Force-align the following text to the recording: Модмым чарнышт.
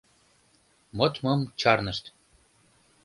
Модмым 0.97 1.41
чарнышт. 1.59 2.05